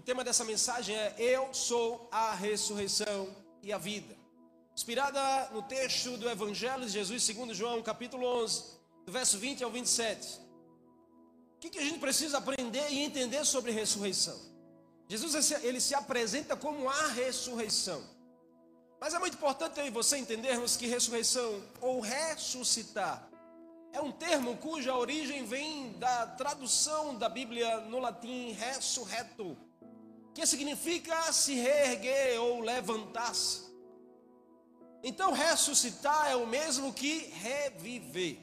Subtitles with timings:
[0.00, 3.28] O tema dessa mensagem é Eu sou a ressurreição
[3.62, 4.16] e a vida.
[4.74, 8.64] Inspirada no texto do Evangelho de Jesus, segundo João, capítulo 11,
[9.04, 10.40] do verso 20 ao 27.
[11.54, 14.40] O que, que a gente precisa aprender e entender sobre ressurreição?
[15.06, 18.02] Jesus ele se apresenta como a ressurreição.
[18.98, 23.28] Mas é muito importante eu e você entendermos que ressurreição ou ressuscitar
[23.92, 29.58] é um termo cuja origem vem da tradução da Bíblia no latim ressurreto,
[30.34, 33.70] que significa se reerguer ou levantar-se.
[35.02, 38.38] Então, ressuscitar é o mesmo que reviver.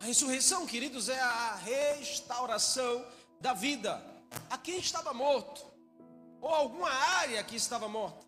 [0.00, 3.04] A ressurreição, queridos, é a restauração
[3.40, 4.04] da vida
[4.50, 5.64] a quem estava morto,
[6.40, 8.24] ou alguma área que estava morta,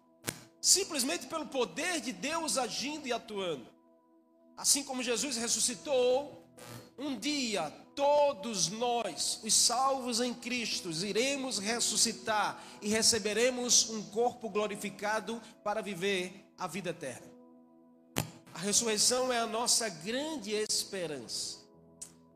[0.60, 3.66] simplesmente pelo poder de Deus agindo e atuando.
[4.56, 6.44] Assim como Jesus ressuscitou,
[6.98, 15.38] um dia todos nós, os salvos em Cristo, iremos ressuscitar e receberemos um corpo glorificado
[15.62, 17.26] para viver a vida eterna.
[18.54, 21.58] A ressurreição é a nossa grande esperança.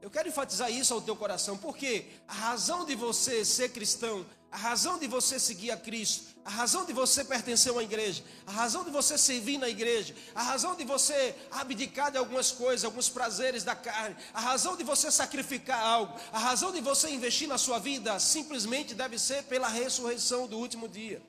[0.03, 4.57] Eu quero enfatizar isso ao teu coração, porque a razão de você ser cristão, a
[4.57, 8.53] razão de você seguir a Cristo, a razão de você pertencer a uma igreja, a
[8.53, 13.09] razão de você servir na igreja, a razão de você abdicar de algumas coisas, alguns
[13.09, 17.59] prazeres da carne, a razão de você sacrificar algo, a razão de você investir na
[17.59, 21.21] sua vida, simplesmente deve ser pela ressurreição do último dia.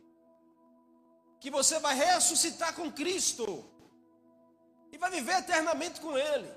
[1.42, 3.66] Que você vai ressuscitar com Cristo
[4.92, 6.52] e vai viver eternamente com Ele.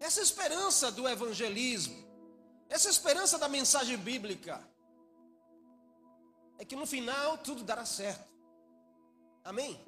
[0.00, 1.96] Essa esperança do evangelismo,
[2.68, 4.60] essa esperança da mensagem bíblica,
[6.58, 8.26] é que no final tudo dará certo.
[9.44, 9.78] Amém?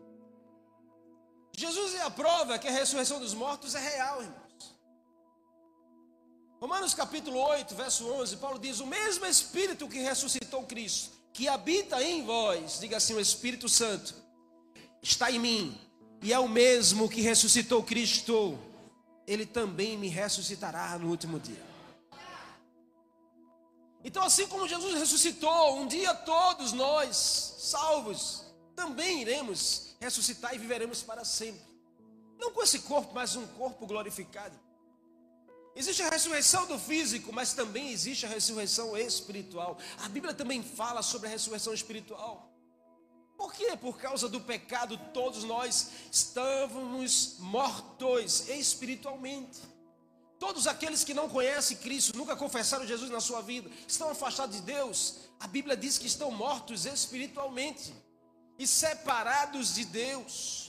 [1.57, 4.79] Jesus é a prova que a ressurreição dos mortos é real, irmãos.
[6.61, 12.03] Romanos capítulo 8, verso 11, Paulo diz: O mesmo Espírito que ressuscitou Cristo, que habita
[12.03, 14.15] em vós, diga assim, o Espírito Santo,
[15.03, 15.81] está em mim,
[16.21, 18.59] e é o mesmo que ressuscitou Cristo,
[19.27, 21.68] ele também me ressuscitará no último dia.
[24.09, 28.43] Então, assim como Jesus ressuscitou, um dia todos nós, salvos,
[28.75, 31.61] também iremos ressuscitar e viveremos para sempre.
[32.39, 34.59] Não com esse corpo, mas um corpo glorificado.
[35.77, 39.77] Existe a ressurreição do físico, mas também existe a ressurreição espiritual.
[39.99, 42.51] A Bíblia também fala sobre a ressurreição espiritual.
[43.37, 43.77] Por quê?
[43.77, 49.61] Por causa do pecado, todos nós estávamos mortos espiritualmente.
[50.39, 54.63] Todos aqueles que não conhecem Cristo, nunca confessaram Jesus na sua vida, estão afastados de
[54.63, 55.17] Deus.
[55.41, 57.93] A Bíblia diz que estão mortos espiritualmente
[58.59, 60.68] e separados de Deus.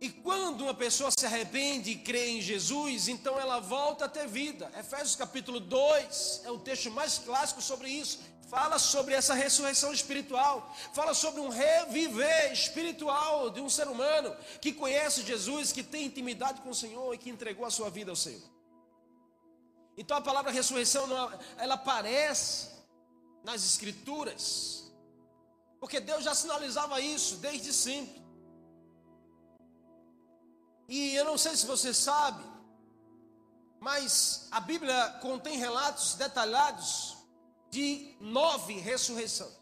[0.00, 4.28] E quando uma pessoa se arrepende e crê em Jesus, então ela volta a ter
[4.28, 4.70] vida.
[4.78, 8.18] Efésios capítulo 2 é o texto mais clássico sobre isso
[8.48, 14.72] fala sobre essa ressurreição espiritual, fala sobre um reviver espiritual de um ser humano que
[14.72, 18.16] conhece Jesus, que tem intimidade com o Senhor e que entregou a sua vida ao
[18.16, 18.48] Senhor.
[19.96, 21.06] Então a palavra ressurreição
[21.56, 22.68] ela aparece
[23.42, 24.92] nas escrituras,
[25.80, 28.25] porque Deus já sinalizava isso desde sempre.
[30.88, 32.44] E eu não sei se você sabe,
[33.80, 37.16] mas a Bíblia contém relatos detalhados
[37.70, 39.54] de nove ressurreições.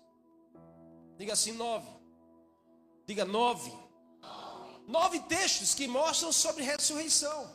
[1.16, 1.88] Diga assim, nove.
[3.06, 3.72] Diga nove.
[4.86, 7.54] Nove textos que mostram sobre ressurreição.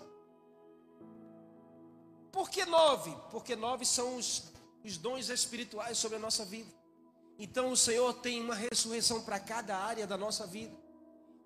[2.31, 3.15] Por que nove?
[3.31, 4.51] Porque nove são os,
[4.83, 6.71] os dons espirituais sobre a nossa vida.
[7.37, 10.75] Então o Senhor tem uma ressurreição para cada área da nossa vida.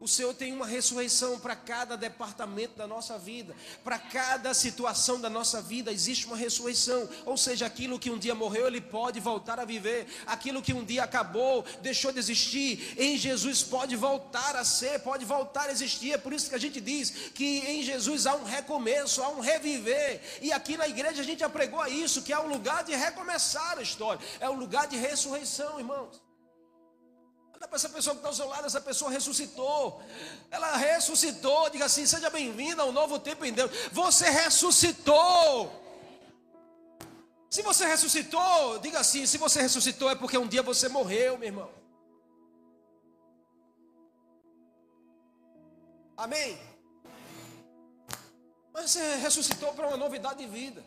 [0.03, 3.55] O Senhor tem uma ressurreição para cada departamento da nossa vida,
[3.85, 7.07] para cada situação da nossa vida, existe uma ressurreição.
[7.25, 10.05] Ou seja, aquilo que um dia morreu, ele pode voltar a viver.
[10.25, 15.23] Aquilo que um dia acabou, deixou de existir, em Jesus pode voltar a ser, pode
[15.23, 16.11] voltar a existir.
[16.11, 19.39] É por isso que a gente diz que em Jesus há um recomeço, há um
[19.39, 20.19] reviver.
[20.41, 23.77] E aqui na igreja a gente já pregou isso, que é um lugar de recomeçar
[23.77, 26.32] a história, é um lugar de ressurreição, irmãos.
[27.63, 30.01] Olha para essa pessoa que está ao seu lado, essa pessoa ressuscitou.
[30.51, 31.69] Ela ressuscitou.
[31.69, 33.71] Diga assim: seja bem-vinda ao novo tempo em Deus.
[33.93, 35.71] Você ressuscitou.
[37.49, 41.47] Se você ressuscitou, diga assim: se você ressuscitou é porque um dia você morreu, meu
[41.47, 41.71] irmão.
[46.17, 46.59] Amém?
[48.73, 50.83] Mas você ressuscitou para uma novidade de vida.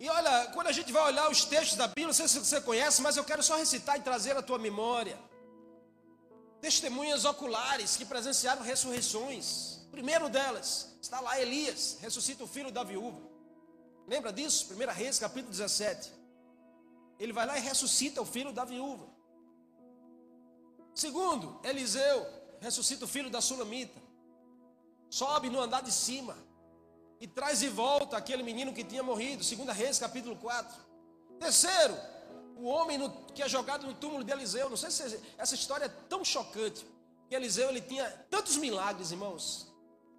[0.00, 2.60] E olha, quando a gente vai olhar os textos da Bíblia, não sei se você
[2.60, 5.27] conhece, mas eu quero só recitar e trazer à tua memória.
[6.60, 9.86] Testemunhas oculares que presenciaram ressurreições.
[9.90, 13.20] Primeiro delas, está lá Elias, ressuscita o filho da viúva.
[14.06, 14.72] Lembra disso?
[14.72, 16.12] 1 Reis, capítulo 17.
[17.18, 19.06] Ele vai lá e ressuscita o filho da viúva.
[20.94, 22.26] Segundo, Eliseu
[22.60, 24.00] ressuscita o filho da Sulamita.
[25.10, 26.36] Sobe no andar de cima
[27.20, 29.44] e traz de volta aquele menino que tinha morrido.
[29.44, 30.76] Segunda Reis, capítulo 4.
[31.38, 31.96] Terceiro,
[32.58, 34.68] o homem no, que é jogado no túmulo de Eliseu.
[34.68, 36.84] Não sei se essa história é tão chocante.
[37.28, 39.72] Que Eliseu ele tinha tantos milagres, irmãos.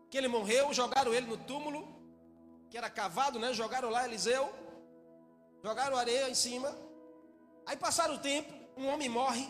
[0.10, 1.88] Que ele morreu, jogaram ele no túmulo,
[2.70, 3.54] que era cavado, né?
[3.54, 4.52] Jogaram lá Eliseu,
[5.64, 6.76] jogaram areia em cima.
[7.66, 9.48] Aí passaram o tempo, um homem morre.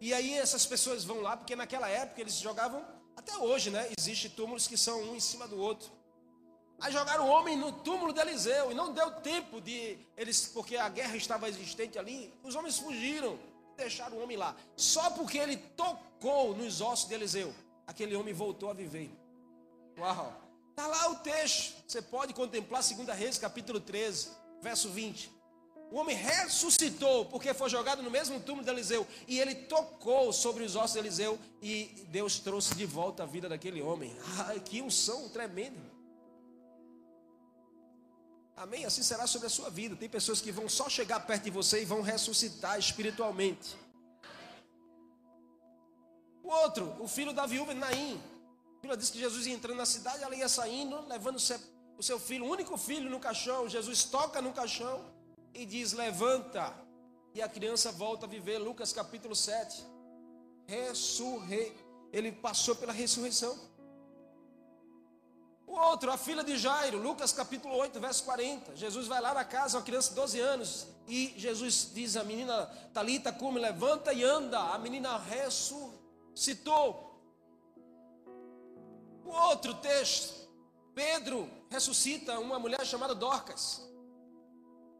[0.00, 2.84] E aí essas pessoas vão lá, porque naquela época eles jogavam,
[3.16, 3.90] até hoje, né?
[3.98, 5.90] Existem túmulos que são um em cima do outro.
[6.78, 10.76] Aí jogaram o homem no túmulo de Eliseu e não deu tempo de eles, porque
[10.76, 12.32] a guerra estava existente ali.
[12.42, 13.38] Os homens fugiram,
[13.76, 14.54] deixaram o homem lá.
[14.76, 17.54] Só porque ele tocou nos ossos de Eliseu,
[17.86, 19.10] aquele homem voltou a viver.
[19.98, 20.42] Uau!
[20.70, 21.74] Está lá o texto.
[21.86, 24.28] Você pode contemplar 2 Reis, capítulo 13,
[24.60, 25.34] verso 20.
[25.90, 30.64] O homem ressuscitou porque foi jogado no mesmo túmulo de Eliseu e ele tocou sobre
[30.64, 34.14] os ossos de Eliseu e Deus trouxe de volta a vida daquele homem.
[34.66, 35.95] Que unção tremenda.
[38.56, 38.86] Amém?
[38.86, 39.94] Assim será sobre a sua vida.
[39.94, 43.76] Tem pessoas que vão só chegar perto de você e vão ressuscitar espiritualmente.
[46.42, 48.18] O outro, o filho da viúva Naim.
[48.78, 52.18] A Bíblia diz que Jesus ia entrando na cidade, ela ia saindo, levando o seu
[52.18, 53.68] filho, o único filho no caixão.
[53.68, 55.04] Jesus toca no caixão
[55.52, 56.72] e diz: Levanta.
[57.34, 58.56] E a criança volta a viver.
[58.56, 59.84] Lucas capítulo 7.
[60.66, 61.72] Ressurre.
[62.10, 63.58] Ele passou pela ressurreição.
[65.76, 68.74] Outro, a filha de Jairo, Lucas capítulo 8, verso 40.
[68.74, 72.64] Jesus vai lá na casa, uma criança de 12 anos, e Jesus diz à menina
[72.94, 74.58] Talita, come, levanta e anda.
[74.58, 77.04] A menina ressuscitou.
[79.22, 80.48] Outro texto,
[80.94, 83.86] Pedro ressuscita uma mulher chamada Dorcas,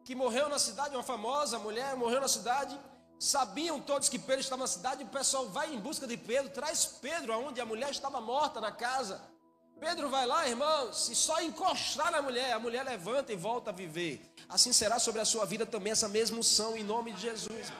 [0.04, 2.78] que morreu na cidade, uma famosa mulher, morreu na cidade.
[3.18, 6.84] Sabiam todos que Pedro estava na cidade, o pessoal vai em busca de Pedro, traz
[6.84, 9.35] Pedro aonde a mulher estava morta na casa.
[9.78, 13.72] Pedro vai lá, irmãos, e só encostar na mulher, a mulher levanta e volta a
[13.72, 14.20] viver.
[14.48, 17.72] Assim será sobre a sua vida também essa mesma unção, em nome de Jesus.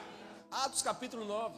[0.51, 1.57] Atos capítulo 9.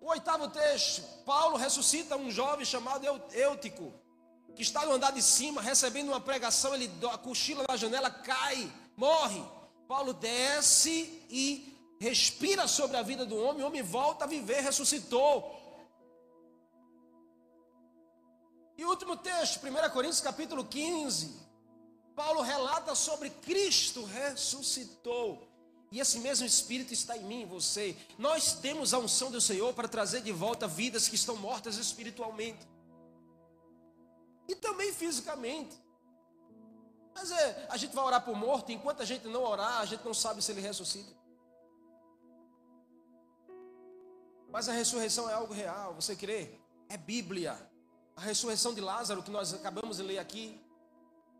[0.00, 3.92] O oitavo texto, Paulo ressuscita um jovem chamado Eutico,
[4.54, 6.90] que está no andar de cima, recebendo uma pregação, ele
[7.22, 9.42] cochila na janela, cai, morre.
[9.86, 15.57] Paulo desce e respira sobre a vida do homem, o homem volta a viver, ressuscitou.
[18.78, 21.34] E último texto, 1 Coríntios capítulo 15,
[22.14, 25.48] Paulo relata sobre Cristo ressuscitou.
[25.90, 27.96] E esse mesmo Espírito está em mim, você.
[28.16, 32.68] Nós temos a unção do Senhor para trazer de volta vidas que estão mortas espiritualmente.
[34.46, 35.76] E também fisicamente.
[37.12, 40.04] Mas é, a gente vai orar por morto, enquanto a gente não orar, a gente
[40.04, 41.12] não sabe se ele ressuscita.
[44.48, 46.60] Mas a ressurreição é algo real, você crê?
[46.88, 47.58] É Bíblia
[48.18, 50.60] a ressurreição de Lázaro, que nós acabamos de ler aqui,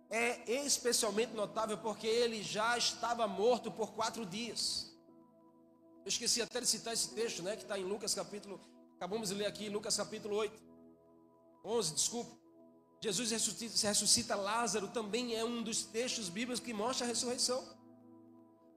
[0.08, 4.86] é especialmente notável porque ele já estava morto por quatro dias.
[6.04, 8.60] Eu esqueci até de citar esse texto, né, que está em Lucas capítulo,
[8.94, 10.62] acabamos de ler aqui, Lucas capítulo 8,
[11.64, 12.38] 11, desculpa.
[13.00, 17.60] Jesus ressuscita, ressuscita Lázaro, também é um dos textos bíblicos que mostra a ressurreição.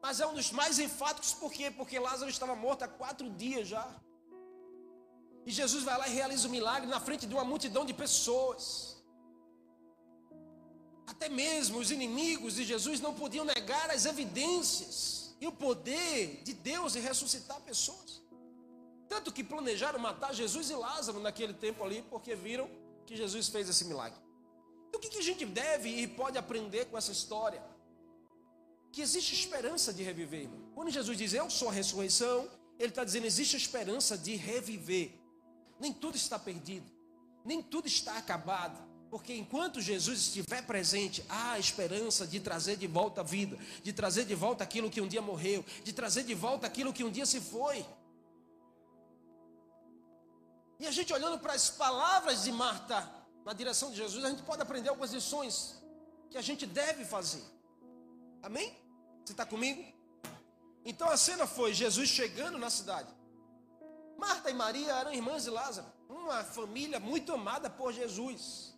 [0.02, 1.70] Mas é um dos mais enfáticos, por quê?
[1.70, 3.88] Porque Lázaro estava morto há quatro dias já.
[5.46, 8.98] E Jesus vai lá e realiza o milagre na frente de uma multidão de pessoas.
[11.08, 16.54] Até mesmo os inimigos de Jesus não podiam negar as evidências e o poder de
[16.54, 18.22] Deus em ressuscitar pessoas.
[19.10, 22.70] Tanto que planejaram matar Jesus e Lázaro naquele tempo ali, porque viram
[23.06, 24.20] que Jesus fez esse milagre.
[24.94, 27.62] E o que, a gente deve e pode aprender com essa história?
[28.92, 30.50] Que existe esperança de reviver.
[30.76, 35.21] Quando Jesus diz eu sou a ressurreição, ele está dizendo existe esperança de reviver.
[35.82, 36.86] Nem tudo está perdido,
[37.44, 42.86] nem tudo está acabado, porque enquanto Jesus estiver presente, há a esperança de trazer de
[42.86, 46.36] volta a vida, de trazer de volta aquilo que um dia morreu, de trazer de
[46.36, 47.84] volta aquilo que um dia se foi.
[50.80, 53.12] E a gente olhando para as palavras de Marta
[53.44, 55.82] na direção de Jesus, a gente pode aprender algumas lições
[56.30, 57.44] que a gente deve fazer.
[58.44, 58.78] Amém?
[59.26, 59.84] Você está comigo?
[60.86, 63.12] Então a cena foi Jesus chegando na cidade.
[64.22, 68.72] Marta e Maria eram irmãs de Lázaro, uma família muito amada por Jesus.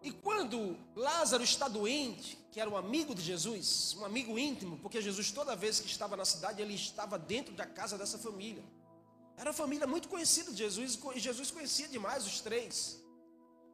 [0.00, 5.02] E quando Lázaro está doente, que era um amigo de Jesus, um amigo íntimo, porque
[5.02, 8.64] Jesus toda vez que estava na cidade, ele estava dentro da casa dessa família.
[9.36, 12.98] Era uma família muito conhecida de Jesus, e Jesus conhecia demais os três.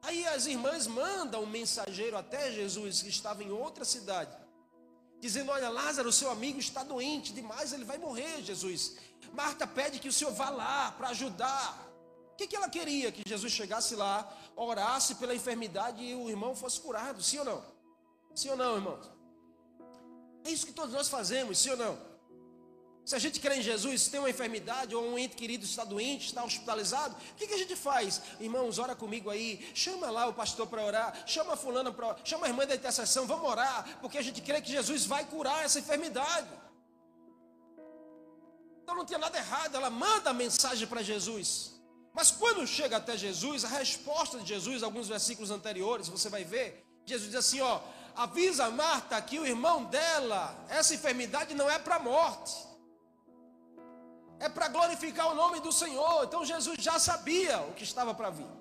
[0.03, 4.37] Aí as irmãs mandam um mensageiro até Jesus, que estava em outra cidade,
[5.21, 8.97] dizendo: Olha, Lázaro, seu amigo, está doente demais, ele vai morrer, Jesus.
[9.33, 11.87] Marta pede que o senhor vá lá para ajudar.
[12.33, 13.11] O que, que ela queria?
[13.11, 17.65] Que Jesus chegasse lá, orasse pela enfermidade e o irmão fosse curado, sim ou não?
[18.35, 19.11] Sim ou não, irmãos?
[20.45, 22.09] É isso que todos nós fazemos, sim ou não?
[23.09, 26.27] Se a gente crê em Jesus, tem uma enfermidade ou um ente querido está doente,
[26.27, 28.21] está hospitalizado, o que, que a gente faz?
[28.39, 32.45] Irmãos, ora comigo aí, chama lá o pastor para orar, chama a fulana para chama
[32.45, 35.79] a irmã da intercessão, vamos orar, porque a gente crê que Jesus vai curar essa
[35.79, 36.47] enfermidade.
[38.89, 41.79] Então não tinha nada errado, ela manda a mensagem para Jesus.
[42.15, 46.83] Mas quando chega até Jesus, a resposta de Jesus, alguns versículos anteriores, você vai ver,
[47.05, 47.83] Jesus diz assim: ó,
[48.17, 52.67] avisa Marta que o irmão dela, essa enfermidade não é para a morte
[54.41, 56.25] é para glorificar o nome do Senhor.
[56.25, 58.58] Então Jesus já sabia o que estava para vir.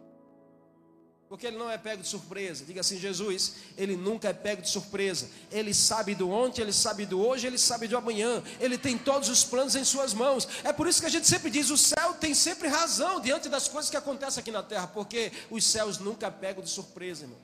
[1.30, 2.64] Porque ele não é pego de surpresa.
[2.64, 5.30] Diga assim: Jesus, ele nunca é pego de surpresa.
[5.52, 8.42] Ele sabe do ontem, ele sabe do hoje, ele sabe do amanhã.
[8.62, 10.48] Ele tem todos os planos em suas mãos.
[10.64, 13.68] É por isso que a gente sempre diz: o céu tem sempre razão diante das
[13.68, 14.88] coisas que acontecem aqui na terra.
[14.88, 17.40] Porque os céus nunca é pegam de surpresa, irmão.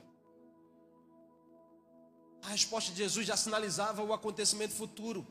[2.42, 5.26] A resposta de Jesus já sinalizava o acontecimento futuro.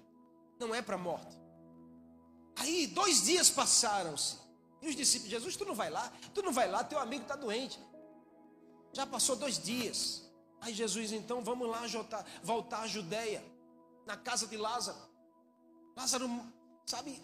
[0.59, 1.35] Não é para a morte.
[2.55, 4.37] Aí dois dias passaram-se.
[4.79, 6.11] E os discípulos, Jesus, tu não vai lá?
[6.35, 7.79] Tu não vai lá, teu amigo está doente.
[8.93, 10.23] Já passou dois dias.
[10.61, 13.43] Aí Jesus, então, vamos lá voltar, voltar à Judéia,
[14.05, 14.97] na casa de Lázaro.
[15.95, 16.29] Lázaro,
[16.85, 17.21] sabe,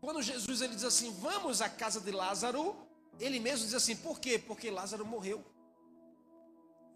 [0.00, 2.74] quando Jesus ele diz assim, vamos à casa de Lázaro,
[3.20, 4.38] ele mesmo diz assim, por quê?
[4.38, 5.44] Porque Lázaro morreu.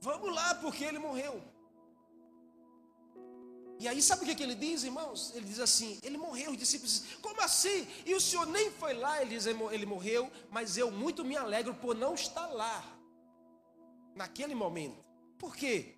[0.01, 1.41] Vamos lá, porque ele morreu.
[3.79, 5.33] E aí, sabe o que, que ele diz, irmãos?
[5.35, 6.53] Ele diz assim: ele morreu.
[6.53, 7.87] Os discípulos dizem: como assim?
[8.07, 9.21] E o senhor nem foi lá?
[9.21, 12.83] Ele diz: ele morreu, mas eu muito me alegro por não estar lá,
[14.17, 15.05] naquele momento.
[15.39, 15.95] Por quê?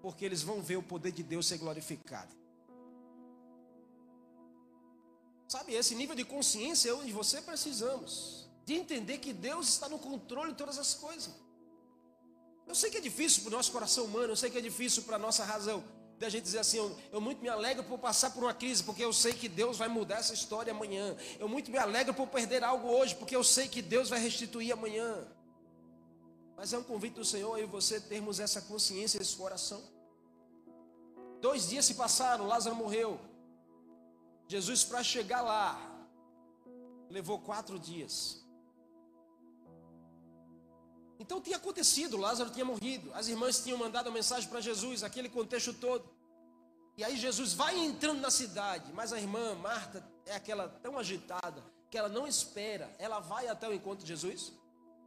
[0.00, 2.34] Porque eles vão ver o poder de Deus ser glorificado.
[5.48, 9.98] Sabe, esse nível de consciência eu e você precisamos, de entender que Deus está no
[9.98, 11.32] controle de todas as coisas.
[12.66, 15.04] Eu sei que é difícil para o nosso coração humano, eu sei que é difícil
[15.04, 15.84] para a nossa razão
[16.18, 19.04] da gente dizer assim, eu, eu, muito me alegro por passar por uma crise, porque
[19.04, 21.14] eu sei que Deus vai mudar essa história amanhã.
[21.38, 24.72] Eu muito me alegro por perder algo hoje, porque eu sei que Deus vai restituir
[24.72, 25.26] amanhã.
[26.56, 29.82] Mas é um convite do Senhor e você termos essa consciência, esse coração.
[31.40, 33.20] Dois dias se passaram, Lázaro morreu.
[34.48, 35.78] Jesus, para chegar lá,
[37.10, 38.42] levou quatro dias.
[41.18, 45.28] Então tinha acontecido, Lázaro tinha morrido, as irmãs tinham mandado a mensagem para Jesus, aquele
[45.28, 46.08] contexto todo.
[46.96, 51.62] E aí Jesus vai entrando na cidade, mas a irmã Marta é aquela tão agitada
[51.90, 54.52] que ela não espera, ela vai até o encontro de Jesus.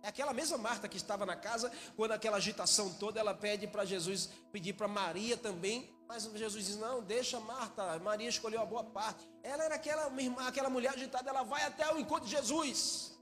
[0.01, 3.83] É aquela mesma Marta que estava na casa, quando aquela agitação toda, ela pede para
[3.83, 8.83] Jesus, pedir para Maria também, mas Jesus diz: Não, deixa Marta, Maria escolheu a boa
[8.83, 9.29] parte.
[9.43, 10.11] Ela era aquela,
[10.47, 13.19] aquela mulher agitada, ela vai até o encontro de Jesus.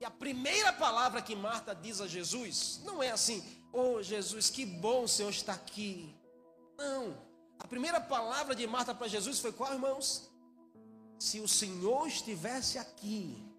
[0.00, 4.64] E a primeira palavra que Marta diz a Jesus não é assim: Oh Jesus, que
[4.64, 6.14] bom o Senhor está aqui.
[6.78, 7.16] Não.
[7.58, 10.30] A primeira palavra de Marta para Jesus foi qual, irmãos?
[11.18, 13.53] Se o Senhor estivesse aqui.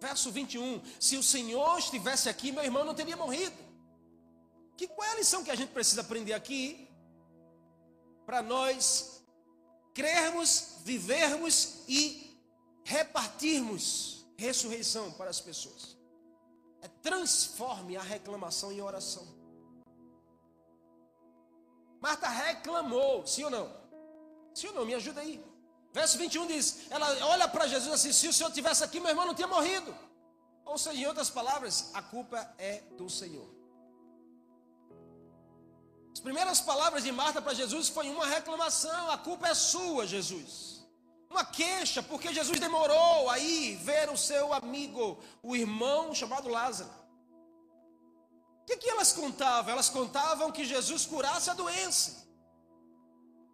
[0.00, 0.82] Verso 21.
[0.98, 3.56] Se o Senhor estivesse aqui, meu irmão não teria morrido.
[4.76, 6.88] Que qual é a lição que a gente precisa aprender aqui?
[8.24, 9.22] Para nós
[9.92, 12.38] crermos, vivermos e
[12.84, 15.98] repartirmos ressurreição para as pessoas.
[16.80, 19.26] É transforme a reclamação em oração.
[22.00, 23.70] Marta reclamou, sim ou não?
[24.54, 24.86] Sim ou não?
[24.86, 25.44] Me ajuda aí.
[25.92, 29.26] Verso 21 diz: ela olha para Jesus assim: se o Senhor tivesse aqui, meu irmão
[29.26, 29.94] não tinha morrido.
[30.64, 33.48] Ou seja, em outras palavras, a culpa é do Senhor.
[36.12, 40.80] As primeiras palavras de Marta para Jesus foi uma reclamação: a culpa é sua, Jesus
[41.30, 46.90] uma queixa, porque Jesus demorou aí ver o seu amigo, o irmão chamado Lázaro.
[48.62, 49.72] O que, que elas contavam?
[49.72, 52.28] Elas contavam que Jesus curasse a doença.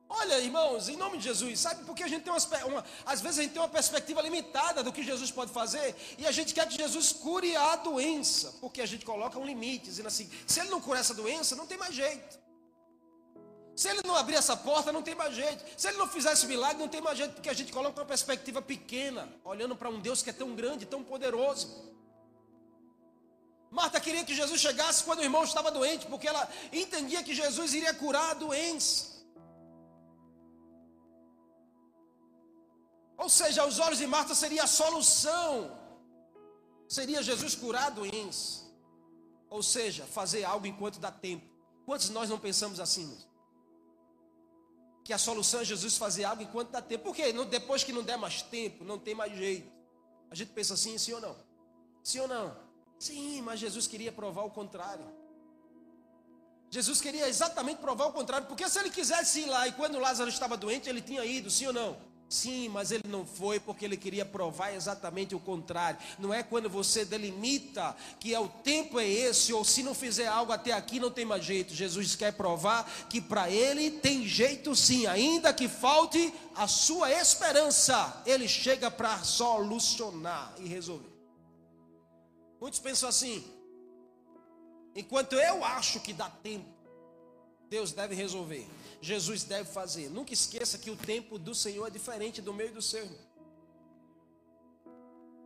[0.08, 3.40] Olha, irmãos, em nome de Jesus, sabe porque a gente tem uma, uma, às vezes
[3.40, 6.68] a gente tem uma perspectiva limitada do que Jesus pode fazer e a gente quer
[6.68, 10.70] que Jesus cure a doença, porque a gente coloca um limite, dizendo assim: se ele
[10.70, 12.38] não curar essa doença, não tem mais jeito.
[13.74, 15.62] Se ele não abrir essa porta, não tem mais jeito.
[15.76, 18.06] Se ele não fizer esse milagre, não tem mais jeito, porque a gente coloca uma
[18.06, 21.94] perspectiva pequena, olhando para um Deus que é tão grande, tão poderoso.
[23.70, 27.74] Marta queria que Jesus chegasse quando o irmão estava doente, porque ela entendia que Jesus
[27.74, 29.15] iria curar a doença.
[33.16, 35.70] Ou seja, aos olhos de Marta seria a solução,
[36.88, 38.66] seria Jesus curar a.
[39.48, 41.46] Ou seja, fazer algo enquanto dá tempo.
[41.84, 43.16] Quantos de nós não pensamos assim?
[45.04, 47.04] Que a solução é Jesus fazer algo enquanto dá tempo.
[47.04, 47.32] Por quê?
[47.48, 49.72] Depois que não der mais tempo, não tem mais jeito.
[50.30, 51.36] A gente pensa assim, sim ou não?
[52.02, 52.56] Sim ou não?
[52.98, 55.06] Sim, mas Jesus queria provar o contrário.
[56.68, 60.28] Jesus queria exatamente provar o contrário, porque se ele quisesse ir lá e quando Lázaro
[60.28, 61.96] estava doente, ele tinha ido, sim ou não?
[62.28, 65.98] Sim, mas ele não foi porque ele queria provar exatamente o contrário.
[66.18, 70.26] Não é quando você delimita que é o tempo é esse, ou se não fizer
[70.26, 71.72] algo até aqui não tem mais jeito.
[71.72, 78.22] Jesus quer provar que para ele tem jeito sim, ainda que falte a sua esperança,
[78.26, 81.12] ele chega para solucionar e resolver.
[82.60, 83.44] Muitos pensam assim:
[84.96, 86.66] enquanto eu acho que dá tempo,
[87.68, 88.66] Deus deve resolver.
[89.00, 90.08] Jesus deve fazer.
[90.10, 93.08] Nunca esqueça que o tempo do Senhor é diferente do meu e do seu.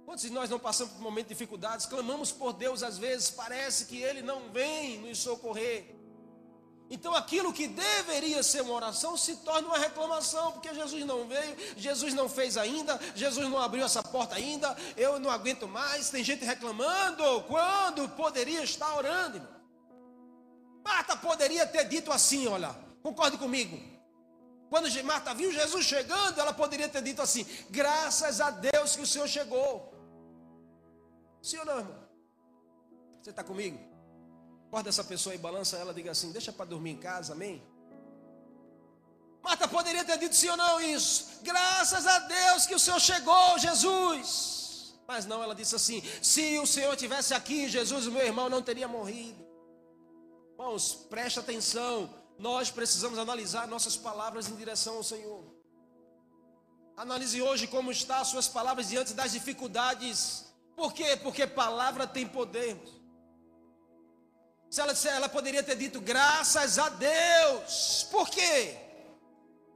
[0.05, 3.87] Quantos de nós não passamos por momentos de dificuldades, clamamos por Deus às vezes, parece
[3.87, 5.95] que Ele não vem nos socorrer.
[6.91, 11.57] Então aquilo que deveria ser uma oração se torna uma reclamação, porque Jesus não veio,
[11.77, 16.25] Jesus não fez ainda, Jesus não abriu essa porta ainda, eu não aguento mais, tem
[16.25, 19.47] gente reclamando, quando poderia estar orando.
[20.83, 23.79] Marta poderia ter dito assim, olha, Concorde comigo.
[24.69, 29.07] Quando Marta viu Jesus chegando, ela poderia ter dito assim: graças a Deus que o
[29.07, 29.93] Senhor chegou.
[31.43, 32.09] Sim ou não, irmão?
[33.21, 33.79] Você está comigo?
[34.69, 37.61] Acorda essa pessoa e balança ela, diga assim: deixa para dormir em casa, amém?
[39.43, 41.41] Marta poderia ter dito sim ou não isso.
[41.43, 44.95] Graças a Deus que o Senhor chegou, Jesus.
[45.09, 48.87] Mas não, ela disse assim: se o Senhor tivesse aqui, Jesus, meu irmão não teria
[48.87, 49.45] morrido.
[50.53, 55.45] Irmãos, preste atenção nós precisamos analisar nossas palavras em direção ao Senhor.
[56.97, 60.47] Analise hoje como estão as suas palavras diante das dificuldades.
[60.75, 61.17] Por quê?
[61.17, 62.77] Porque palavra tem poder.
[64.71, 68.07] Se ela disser, ela poderia ter dito graças a Deus.
[68.11, 68.90] Por quê?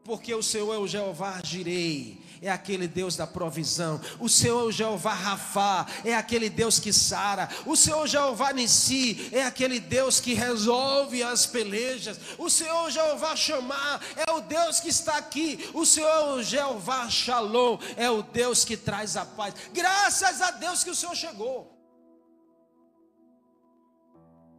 [0.04, 4.00] Porque o Senhor é o Jeová Jirei é aquele Deus da provisão.
[4.20, 7.48] O Senhor Jeová Rafá é aquele Deus que sara.
[7.64, 12.20] O Senhor Jeová Nissi é aquele Deus que resolve as pelejas.
[12.38, 15.70] O Senhor Jeová Chamar é o Deus que está aqui.
[15.72, 19.54] O Senhor Jeová Shalom é o Deus que traz a paz.
[19.72, 21.72] Graças a Deus que o Senhor chegou.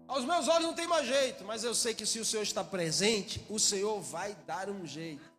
[0.08, 2.64] Aos meus olhos não tem mais jeito, mas eu sei que se o Senhor está
[2.64, 5.35] presente, o Senhor vai dar um jeito.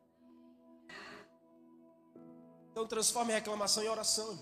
[2.77, 4.39] Então transforme a reclamação em oração.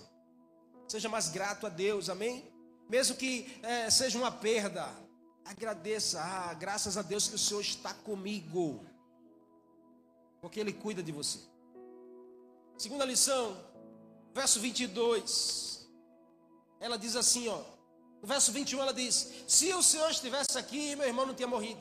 [0.89, 2.43] Seja mais grato a Deus, amém?
[2.89, 4.93] Mesmo que é, seja uma perda,
[5.45, 6.21] agradeça.
[6.21, 8.85] Ah, graças a Deus que o Senhor está comigo.
[10.41, 11.39] Porque Ele cuida de você.
[12.77, 13.57] Segunda lição,
[14.33, 15.89] verso 22.
[16.81, 17.63] Ela diz assim, ó.
[18.21, 21.79] No verso 21 ela diz: Se o Senhor estivesse aqui, meu irmão não tinha morrido.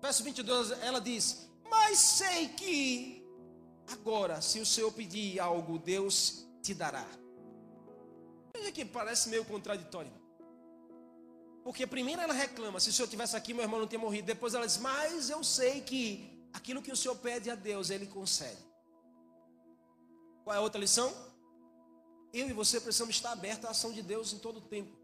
[0.00, 3.17] Verso 22 ela diz: Mas sei que
[3.92, 7.06] Agora, se o Senhor pedir algo, Deus te dará.
[8.54, 10.12] Veja que parece meio contraditório.
[11.64, 14.26] Porque primeiro ela reclama, se o Senhor tivesse aqui, meu irmão não tinha morrido.
[14.26, 18.06] Depois ela diz, mas eu sei que aquilo que o Senhor pede a Deus, Ele
[18.06, 18.62] concede.
[20.44, 21.12] Qual é a outra lição?
[22.32, 24.96] Eu e você precisamos estar abertos à ação de Deus em todo o tempo.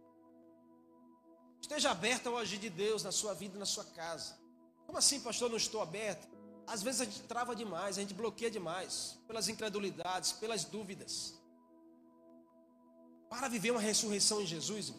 [1.61, 4.39] Esteja aberto ao agir de Deus na sua vida e na sua casa.
[4.87, 6.29] Como assim, pastor, não estou aberto?
[6.67, 11.35] Às vezes a gente trava demais, a gente bloqueia demais, pelas incredulidades, pelas dúvidas.
[13.29, 14.93] Para viver uma ressurreição em Jesus,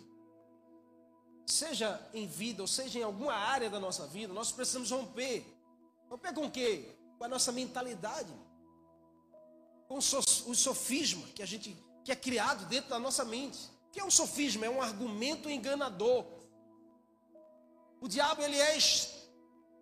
[1.45, 5.45] seja em vida ou seja em alguma área da nossa vida, nós precisamos romper.
[6.09, 6.95] Romper com o quê?
[7.17, 8.33] Com a nossa mentalidade,
[9.87, 13.57] com o sofisma que a gente que é criado dentro da nossa mente.
[13.87, 14.65] O que é um sofisma?
[14.65, 16.23] É um argumento enganador.
[17.99, 18.77] O diabo ele é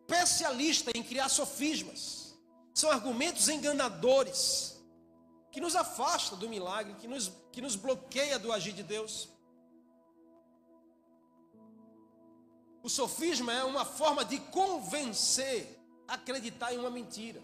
[0.04, 2.38] especialista em criar sofismas.
[2.74, 4.78] São argumentos enganadores
[5.52, 9.30] que nos afasta do milagre, que nos, que nos bloqueia do agir de Deus.
[12.82, 17.42] O sofisma é uma forma de convencer, acreditar em uma mentira.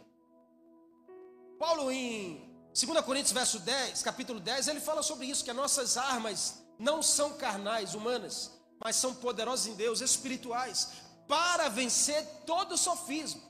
[1.57, 5.95] Paulo em 2 Coríntios verso 10, capítulo 10, ele fala sobre isso, que as nossas
[5.95, 8.51] armas não são carnais, humanas,
[8.83, 10.89] mas são poderosas em Deus, espirituais,
[11.29, 13.41] para vencer todo sofismo.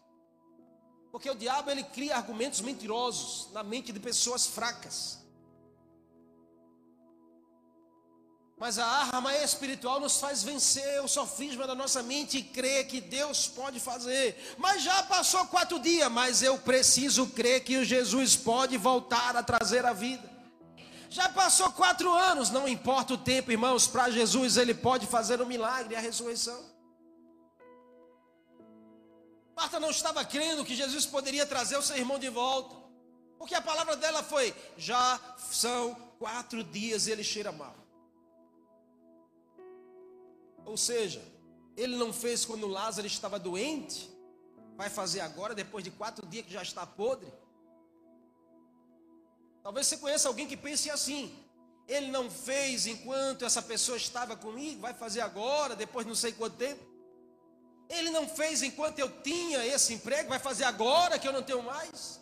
[1.13, 5.17] Porque o diabo ele cria argumentos mentirosos na mente de pessoas fracas.
[8.57, 12.99] Mas a arma espiritual nos faz vencer o sofisma da nossa mente e crer que
[12.99, 14.55] Deus pode fazer.
[14.57, 19.41] Mas já passou quatro dias, mas eu preciso crer que o Jesus pode voltar a
[19.41, 20.29] trazer a vida.
[21.09, 25.45] Já passou quatro anos, não importa o tempo, irmãos, para Jesus ele pode fazer o
[25.45, 26.69] um milagre, a ressurreição.
[29.59, 32.73] Marta não estava crendo que Jesus poderia trazer o seu irmão de volta,
[33.37, 35.19] porque a palavra dela foi: já
[35.51, 37.75] são quatro dias ele cheira mal.
[40.65, 41.21] Ou seja,
[41.75, 44.09] ele não fez quando Lázaro estava doente,
[44.77, 47.29] vai fazer agora, depois de quatro dias que já está podre.
[49.61, 51.37] Talvez você conheça alguém que pense assim.
[51.85, 56.55] Ele não fez enquanto essa pessoa estava comigo, vai fazer agora, depois não sei quanto
[56.55, 56.88] tempo.
[57.89, 61.63] Ele não fez enquanto eu tinha esse emprego, vai fazer agora que eu não tenho
[61.63, 62.19] mais.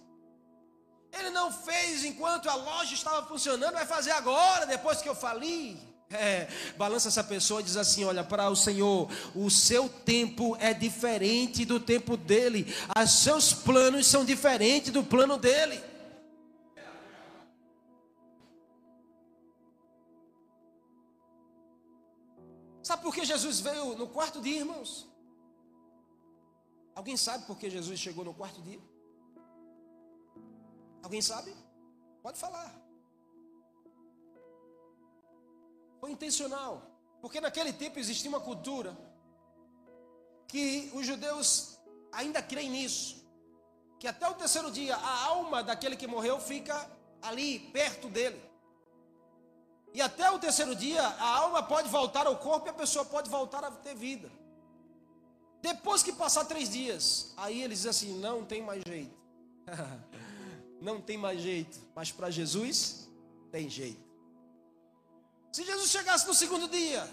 [1.11, 5.77] Ele não fez enquanto a loja estava funcionando, vai fazer agora, depois que eu fali.
[6.09, 10.73] É, balança essa pessoa e diz assim: Olha, para o Senhor, o seu tempo é
[10.73, 15.83] diferente do tempo dele, os seus planos são diferentes do plano dele.
[22.81, 25.05] Sabe por que Jesus veio no quarto dia, irmãos?
[26.99, 28.81] Alguém sabe por que Jesus chegou no quarto dia?
[31.03, 31.55] Alguém sabe?
[32.23, 32.69] Pode falar.
[35.99, 36.81] Foi intencional.
[37.21, 38.97] Porque naquele tempo existia uma cultura
[40.47, 41.77] que os judeus
[42.11, 43.23] ainda creem nisso.
[43.99, 46.75] Que até o terceiro dia a alma daquele que morreu fica
[47.21, 48.41] ali, perto dele.
[49.93, 53.29] E até o terceiro dia, a alma pode voltar ao corpo e a pessoa pode
[53.29, 54.31] voltar a ter vida.
[55.61, 59.15] Depois que passar três dias, aí eles dizem assim: não tem mais jeito.
[60.81, 61.79] não tem mais jeito.
[61.95, 63.07] Mas para Jesus,
[63.51, 64.05] tem jeito.
[65.51, 67.09] Se Jesus chegasse no segundo dia,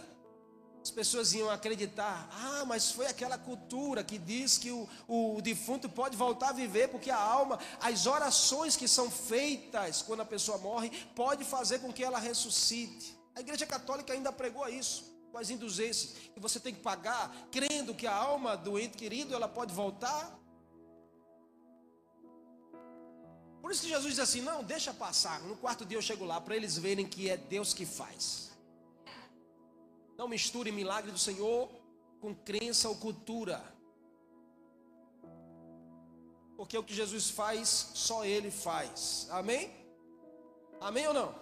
[0.83, 5.89] as pessoas iam acreditar: ah, mas foi aquela cultura que diz que o, o, defunto
[5.89, 10.59] pode voltar a viver, porque a alma, as orações que são feitas quando a pessoa
[10.59, 13.17] morre, pode fazer com que ela ressuscite.
[13.35, 18.07] A igreja católica ainda pregou isso as indulgências, que você tem que pagar, crendo que
[18.07, 20.39] a alma do ente querido ela pode voltar.
[23.61, 25.41] Por isso que Jesus diz assim: não, deixa passar.
[25.41, 28.51] No quarto dia eu chego lá, para eles verem que é Deus que faz.
[30.17, 31.69] Não misture milagre do Senhor
[32.21, 33.63] com crença ou cultura.
[36.57, 39.27] Porque o que Jesus faz, só Ele faz.
[39.31, 39.71] Amém?
[40.81, 41.35] Amém ou não?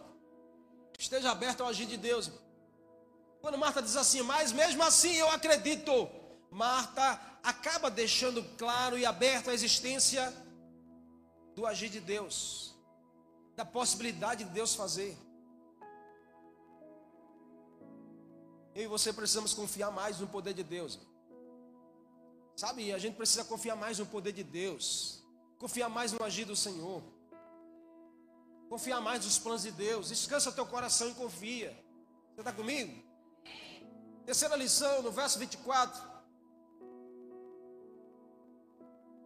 [0.99, 2.31] Esteja aberto ao agir de Deus.
[3.43, 6.09] Quando Marta diz assim, mas mesmo assim eu acredito.
[6.49, 10.33] Marta acaba deixando claro e aberto a existência
[11.57, 12.73] do agir de Deus,
[13.57, 15.19] da possibilidade de Deus fazer.
[18.77, 21.01] Eu e você precisamos confiar mais no poder de Deus.
[22.55, 25.21] Sabe, a gente precisa confiar mais no poder de Deus,
[25.59, 27.03] confiar mais no agir do Senhor,
[28.69, 30.11] confiar mais nos planos de Deus.
[30.11, 31.77] Descansa teu coração e confia.
[32.35, 33.12] Você está comigo?
[34.25, 36.13] Terceira lição, no verso 24.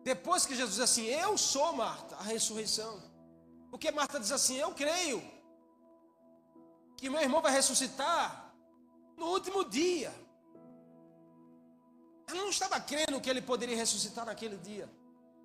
[0.03, 3.03] Depois que Jesus diz assim: Eu sou Marta, a ressurreição.
[3.71, 5.23] Porque Marta diz assim: Eu creio
[6.97, 8.55] que meu irmão vai ressuscitar
[9.17, 10.15] no último dia.
[12.29, 14.89] Ela não estava crendo que ele poderia ressuscitar naquele dia.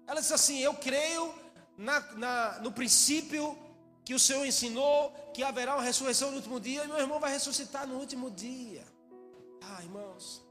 [0.08, 1.34] Ela disse assim: Eu creio
[1.78, 3.58] na, na, no princípio
[4.06, 7.32] que o Senhor ensinou que haverá uma ressurreição no último dia e meu irmão vai
[7.32, 8.86] ressuscitar no último dia.
[9.62, 10.44] Ah, irmãos.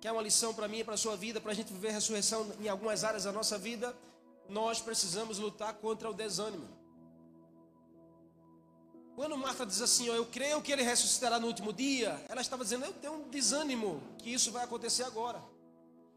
[0.00, 2.52] Quer uma lição para mim e para a sua vida, para a gente viver ressurreição
[2.60, 3.96] em algumas áreas da nossa vida?
[4.48, 6.68] Nós precisamos lutar contra o desânimo.
[9.16, 12.62] Quando Marta diz assim, ó, eu creio que ele ressuscitará no último dia, ela estava
[12.62, 15.42] dizendo, eu tenho um desânimo que isso vai acontecer agora.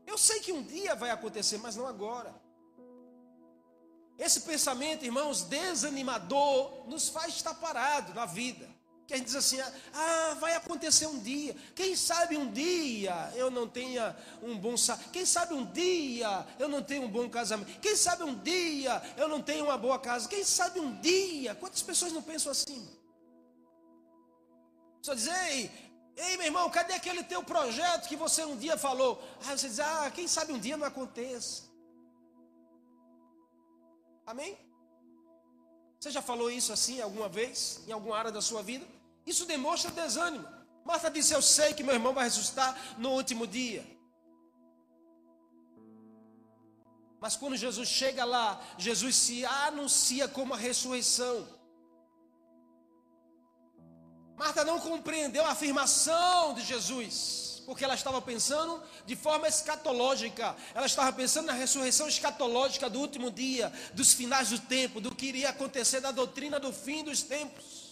[0.05, 2.35] Eu sei que um dia vai acontecer, mas não agora.
[4.17, 8.69] Esse pensamento, irmãos, desanimador, nos faz estar parado na vida.
[9.09, 9.59] Que a gente diz assim,
[9.91, 11.55] ah, vai acontecer um dia.
[11.73, 14.75] Quem sabe um dia eu não tenha um bom
[15.11, 17.79] Quem sabe um dia eu não tenho um bom casamento.
[17.79, 20.29] Quem sabe um dia eu não tenho uma boa casa.
[20.29, 21.55] Quem sabe um dia.
[21.55, 22.87] Quantas pessoas não pensam assim?
[25.01, 25.71] Só dizer, ei,
[26.15, 29.19] ei meu irmão, cadê aquele teu projeto que você um dia falou?
[29.43, 31.63] Aí você diz, ah, quem sabe um dia não aconteça.
[34.23, 34.55] Amém?
[35.99, 38.98] Você já falou isso assim alguma vez, em alguma área da sua vida?
[39.31, 40.47] Isso demonstra desânimo.
[40.83, 43.85] Marta disse: Eu sei que meu irmão vai ressuscitar no último dia.
[47.21, 51.47] Mas quando Jesus chega lá, Jesus se anuncia como a ressurreição.
[54.35, 60.85] Marta não compreendeu a afirmação de Jesus, porque ela estava pensando de forma escatológica, ela
[60.85, 65.49] estava pensando na ressurreição escatológica do último dia, dos finais do tempo, do que iria
[65.49, 67.88] acontecer da doutrina do fim dos tempos.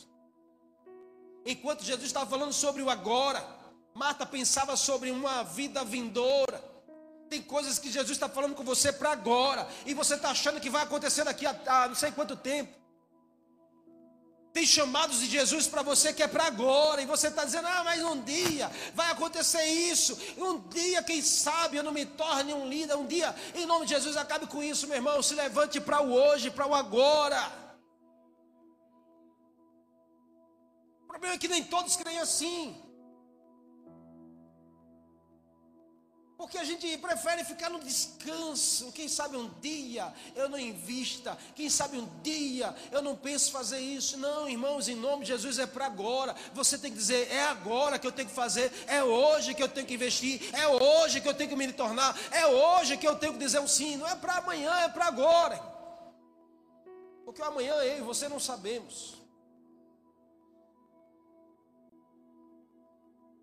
[1.48, 3.42] Enquanto Jesus estava falando sobre o agora,
[3.96, 6.62] Marta pensava sobre uma vida vindoura.
[7.30, 10.70] Tem coisas que Jesus está falando com você para agora, e você está achando que
[10.70, 12.76] vai acontecer daqui a, a não sei quanto tempo.
[14.52, 17.84] Tem chamados de Jesus para você que é para agora, e você está dizendo, ah,
[17.86, 22.68] mas um dia vai acontecer isso, um dia, quem sabe, eu não me torne um
[22.68, 26.02] líder, um dia, em nome de Jesus, acabe com isso, meu irmão, se levante para
[26.02, 27.67] o hoje, para o agora.
[31.18, 32.84] Problema é que nem todos creem assim.
[36.38, 38.92] Porque a gente prefere ficar no descanso.
[38.92, 41.36] Quem sabe um dia eu não invista.
[41.56, 44.18] Quem sabe um dia eu não penso fazer isso.
[44.18, 46.36] Não, irmãos, em nome de Jesus é para agora.
[46.54, 48.72] Você tem que dizer: é agora que eu tenho que fazer.
[48.86, 50.54] É hoje que eu tenho que investir.
[50.54, 52.16] É hoje que eu tenho que me tornar.
[52.32, 53.98] É hoje que eu tenho que dizer um sim.
[53.98, 55.58] Não é para amanhã, é para agora.
[57.26, 59.27] Porque o amanhã eu e você não sabemos.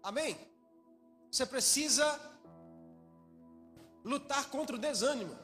[0.05, 0.38] Amém?
[1.31, 2.07] Você precisa
[4.05, 5.37] lutar contra o desânimo.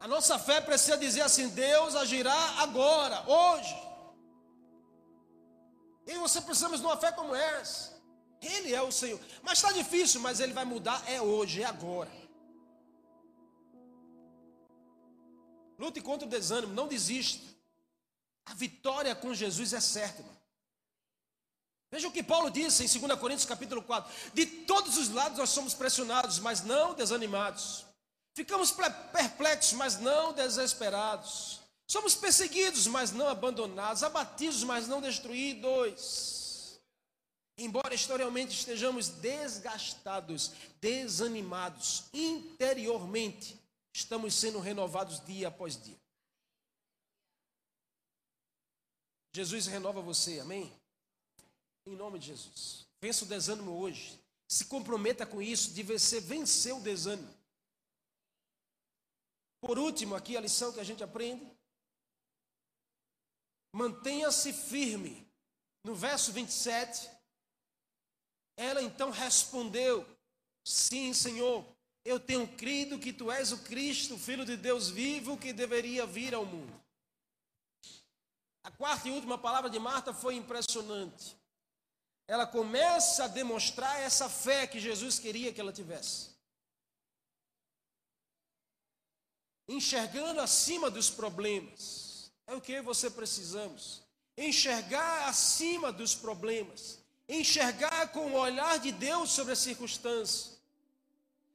[0.00, 3.74] A nossa fé precisa dizer assim: Deus agirá agora, hoje.
[6.06, 7.96] E você precisamos de uma fé como essa.
[8.42, 9.20] Ele é o Senhor.
[9.42, 11.02] Mas está difícil, mas ele vai mudar.
[11.08, 12.10] É hoje, é agora.
[15.78, 17.46] Lute contra o desânimo, não desista.
[18.44, 20.35] A vitória com Jesus é certa, irmão.
[21.90, 24.32] Veja o que Paulo disse em 2 Coríntios capítulo 4.
[24.34, 27.84] De todos os lados nós somos pressionados, mas não desanimados.
[28.34, 28.70] Ficamos
[29.12, 31.60] perplexos, mas não desesperados.
[31.86, 34.02] Somos perseguidos, mas não abandonados.
[34.02, 36.78] Abatidos, mas não destruídos.
[37.58, 43.58] Embora exteriormente estejamos desgastados, desanimados, interiormente
[43.94, 45.98] estamos sendo renovados dia após dia.
[49.34, 50.70] Jesus renova você, amém?
[51.86, 52.84] Em nome de Jesus.
[53.00, 54.20] Vença o desânimo hoje.
[54.48, 57.32] Se comprometa com isso, de você vencer o desânimo.
[59.60, 61.46] Por último, aqui a lição que a gente aprende.
[63.72, 65.24] Mantenha-se firme.
[65.84, 67.08] No verso 27,
[68.56, 70.04] ela então respondeu:
[70.64, 71.64] Sim, Senhor,
[72.04, 76.34] eu tenho crido que tu és o Cristo, filho de Deus vivo, que deveria vir
[76.34, 76.84] ao mundo.
[78.64, 81.36] A quarta e última palavra de Marta foi impressionante
[82.28, 86.30] ela começa a demonstrar essa fé que Jesus queria que ela tivesse.
[89.68, 92.32] Enxergando acima dos problemas.
[92.46, 94.02] É o que você precisamos.
[94.36, 96.98] Enxergar acima dos problemas.
[97.28, 100.52] Enxergar com o olhar de Deus sobre a circunstância.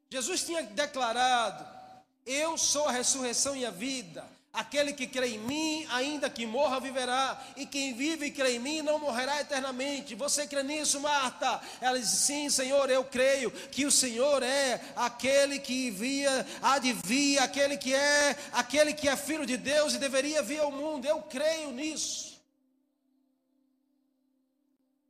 [0.10, 1.66] Jesus tinha declarado:
[2.26, 4.28] Eu sou a ressurreição e a vida.
[4.54, 7.42] Aquele que crê em mim, ainda que morra, viverá.
[7.56, 10.14] E quem vive e crê em mim não morrerá eternamente.
[10.14, 11.62] Você crê nisso, Marta?
[11.80, 16.92] Ela disse: Sim, Senhor, eu creio que o Senhor é aquele que via, há de
[16.92, 21.06] vir, aquele que é, aquele que é filho de Deus e deveria vir ao mundo.
[21.06, 22.32] Eu creio nisso.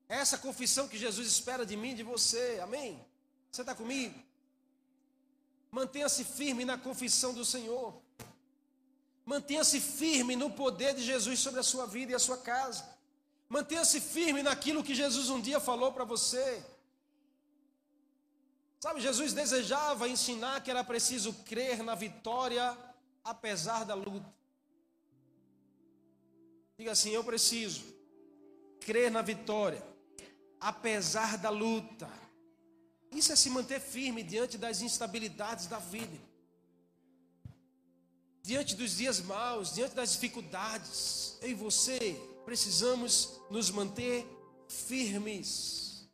[0.07, 2.59] Essa confissão que Jesus espera de mim de você.
[2.61, 3.03] Amém?
[3.51, 4.13] Você está comigo?
[5.71, 7.99] Mantenha-se firme na confissão do Senhor.
[9.31, 12.83] Mantenha-se firme no poder de Jesus sobre a sua vida e a sua casa.
[13.47, 16.61] Mantenha-se firme naquilo que Jesus um dia falou para você.
[18.81, 22.77] Sabe, Jesus desejava ensinar que era preciso crer na vitória
[23.23, 24.29] apesar da luta.
[26.77, 27.85] Diga assim: eu preciso
[28.81, 29.81] crer na vitória
[30.59, 32.09] apesar da luta.
[33.13, 36.30] Isso é se manter firme diante das instabilidades da vida
[38.41, 44.25] diante dos dias maus, diante das dificuldades, eu e você precisamos nos manter
[44.67, 46.09] firmes.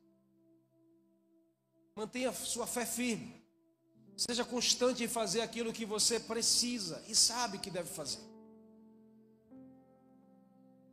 [1.96, 3.44] Mantenha sua fé firme.
[4.16, 8.20] Seja constante em fazer aquilo que você precisa e sabe que deve fazer.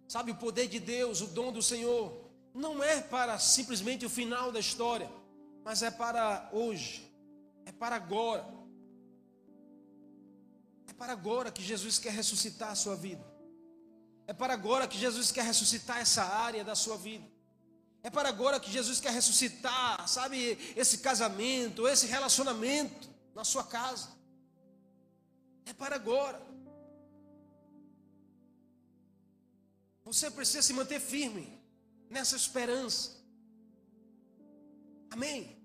[0.06, 4.52] Sabe, o poder de Deus, o dom do Senhor, não é para simplesmente o final
[4.52, 5.10] da história,
[5.64, 7.10] mas é para hoje,
[7.66, 8.46] é para agora.
[10.86, 13.24] É para agora que Jesus quer ressuscitar a sua vida.
[14.26, 17.24] É para agora que Jesus quer ressuscitar essa área da sua vida.
[18.02, 24.08] É para agora que Jesus quer ressuscitar, sabe, esse casamento, esse relacionamento na sua casa.
[25.64, 26.40] É para agora.
[30.04, 31.58] Você precisa se manter firme
[32.10, 33.12] nessa esperança.
[35.10, 35.56] Amém?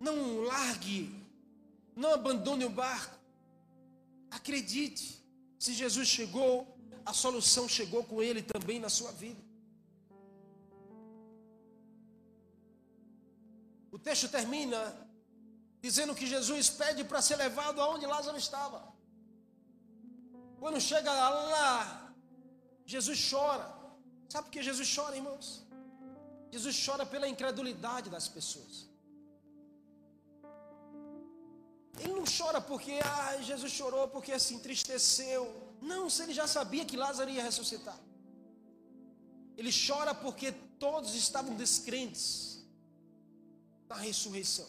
[0.00, 1.14] Não largue,
[1.94, 3.14] não abandone o barco.
[4.38, 5.06] Acredite,
[5.64, 6.52] se Jesus chegou,
[7.10, 9.42] a solução chegou com ele também na sua vida.
[13.96, 14.80] O texto termina
[15.86, 18.80] dizendo que Jesus pede para ser levado aonde Lázaro estava.
[20.60, 22.12] Quando chega lá,
[22.94, 23.66] Jesus chora.
[24.28, 25.46] Sabe por que Jesus chora, irmãos?
[26.54, 28.74] Jesus chora pela incredulidade das pessoas.
[31.98, 35.42] Ele não chora porque ah, Jesus chorou porque se entristeceu.
[35.80, 37.98] Não, se ele já sabia que Lázaro ia ressuscitar.
[39.56, 42.64] Ele chora porque todos estavam descrentes
[43.88, 44.68] da ressurreição.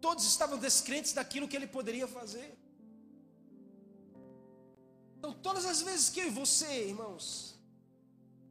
[0.00, 2.56] Todos estavam descrentes daquilo que ele poderia fazer.
[5.18, 7.56] Então, todas as vezes que eu e você, irmãos,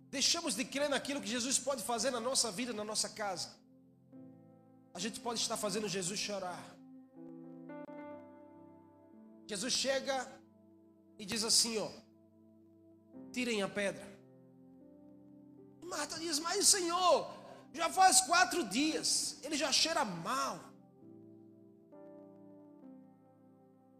[0.09, 3.49] deixamos de crer naquilo que Jesus pode fazer na nossa vida, na nossa casa,
[4.93, 6.76] a gente pode estar fazendo Jesus chorar.
[9.47, 10.27] Jesus chega
[11.17, 11.89] e diz assim: ó,
[13.31, 14.05] tirem a pedra.
[15.81, 17.33] E Marta diz: Mas Senhor,
[17.73, 20.59] já faz quatro dias, ele já cheira mal.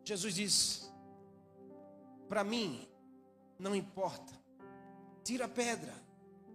[0.04, 0.92] Jesus diz:
[2.28, 2.86] Para mim,
[3.58, 4.34] não importa,
[5.24, 5.94] tira a pedra,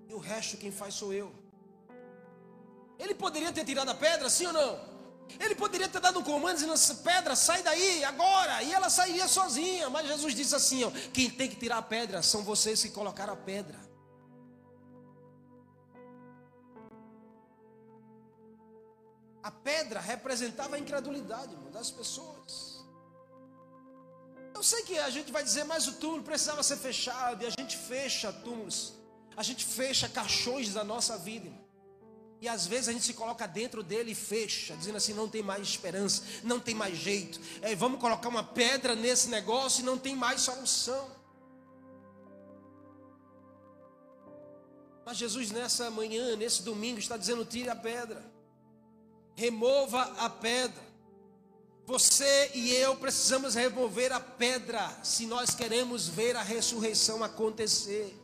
[0.06, 1.32] e o resto quem faz sou eu.
[2.98, 4.91] Ele poderia ter tirado a pedra, sim ou não?
[5.38, 9.88] Ele poderia ter dado um comando dizendo: pedra, sai daí agora, e ela sairia sozinha.
[9.88, 13.32] Mas Jesus disse assim: ó, quem tem que tirar a pedra são vocês que colocaram
[13.32, 13.80] a pedra.
[19.42, 22.84] A pedra representava a incredulidade irmão, das pessoas.
[24.54, 27.50] Eu sei que a gente vai dizer, mas o túmulo precisava ser fechado, e a
[27.50, 28.94] gente fecha túmulos,
[29.36, 31.46] a gente fecha caixões da nossa vida.
[31.46, 31.61] Irmão.
[32.42, 35.44] E às vezes a gente se coloca dentro dele e fecha, dizendo assim: não tem
[35.44, 37.40] mais esperança, não tem mais jeito.
[37.62, 41.08] É, vamos colocar uma pedra nesse negócio e não tem mais solução.
[45.06, 48.28] Mas Jesus, nessa manhã, nesse domingo, está dizendo: tire a pedra,
[49.36, 50.82] remova a pedra.
[51.86, 58.21] Você e eu precisamos remover a pedra se nós queremos ver a ressurreição acontecer.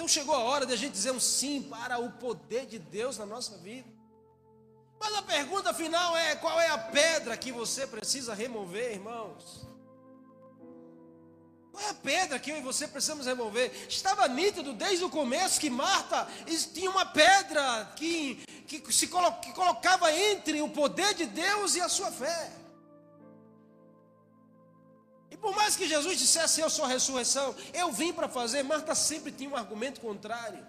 [0.00, 3.18] Então chegou a hora de a gente dizer um sim para o poder de Deus
[3.18, 3.86] na nossa vida.
[4.98, 9.68] Mas a pergunta final é: qual é a pedra que você precisa remover, irmãos?
[11.70, 13.70] Qual é a pedra que eu e você precisamos remover?
[13.90, 16.26] Estava nítido desde o começo que Marta
[16.72, 18.36] tinha uma pedra que,
[18.66, 22.59] que se colo, que colocava entre o poder de Deus e a sua fé.
[25.40, 29.32] Por mais que Jesus dissesse eu sou a ressurreição, eu vim para fazer, Marta sempre
[29.32, 30.66] tinha um argumento contrário.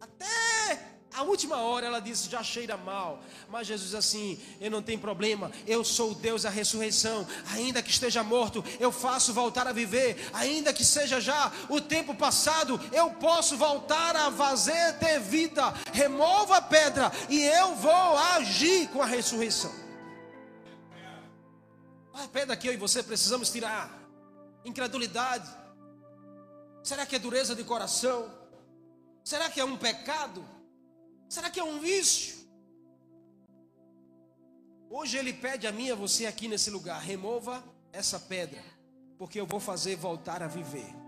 [0.00, 3.22] Até a última hora ela disse: já cheira mal.
[3.48, 7.26] Mas Jesus assim: eu não tenho problema, eu sou o Deus da ressurreição.
[7.52, 10.16] Ainda que esteja morto, eu faço voltar a viver.
[10.32, 15.74] Ainda que seja já o tempo passado, eu posso voltar a fazer ter vida.
[15.92, 19.72] Remova a pedra e eu vou agir com a ressurreição.
[22.14, 24.01] A pedra que eu e você precisamos tirar
[24.64, 25.48] incredulidade?
[26.82, 28.30] Será que é dureza de coração?
[29.24, 30.44] Será que é um pecado?
[31.28, 32.42] Será que é um vício?
[34.90, 38.62] Hoje ele pede a mim a você aqui nesse lugar: remova essa pedra,
[39.16, 41.01] porque eu vou fazer voltar a viver.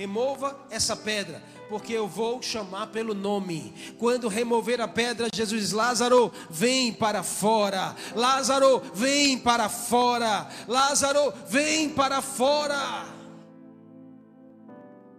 [0.00, 3.94] Remova essa pedra, porque eu vou chamar pelo nome.
[3.98, 7.94] Quando remover a pedra, Jesus diz: Lázaro, vem para fora.
[8.14, 10.48] Lázaro, vem para fora.
[10.66, 13.14] Lázaro, vem para fora.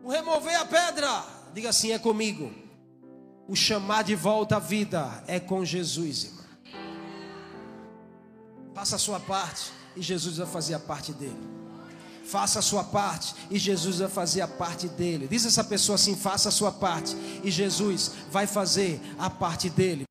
[0.04, 2.52] O remover a pedra, diga assim: é comigo.
[3.48, 6.46] O chamar de volta à vida é com Jesus, irmão.
[8.74, 11.61] Faça a sua parte e Jesus vai fazer a parte dele.
[12.24, 15.28] Faça a sua parte e Jesus vai fazer a parte dele.
[15.30, 20.06] Diz essa pessoa assim: faça a sua parte e Jesus vai fazer a parte dele.